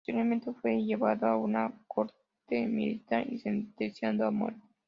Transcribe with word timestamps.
Posteriormente 0.03 0.51
fue 0.59 0.83
llevado 0.83 1.27
a 1.27 1.37
una 1.37 1.71
corte 1.87 2.65
militar 2.67 3.31
y 3.31 3.37
sentenciado 3.37 4.25
a 4.25 4.31
muerte. 4.31 4.67